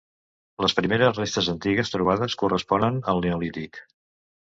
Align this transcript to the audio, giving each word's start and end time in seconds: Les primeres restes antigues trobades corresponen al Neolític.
Les 0.65 0.73
primeres 0.79 1.19
restes 1.19 1.51
antigues 1.55 1.95
trobades 1.97 2.39
corresponen 2.43 3.01
al 3.15 3.25
Neolític. 3.29 3.83